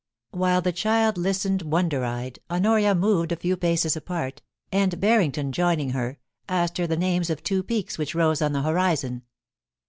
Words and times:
While 0.31 0.63
the 0.63 0.71
child 0.71 1.15
listened 1.19 1.61
wonder 1.61 2.03
eyed, 2.03 2.39
Honoria 2.49 2.95
moved 2.95 3.31
a 3.31 3.35
few 3.35 3.55
paces 3.55 3.95
apart, 3.95 4.41
and 4.71 4.99
Barrington, 4.99 5.51
joining 5.51 5.91
her, 5.91 6.17
asked 6.49 6.79
her 6.79 6.87
the 6.87 6.97
names 6.97 7.29
of 7.29 7.43
two 7.43 7.61
peaks 7.61 7.99
which 7.99 8.15
rose 8.15 8.41
on 8.41 8.51
the 8.53 8.63
horizon. 8.63 9.21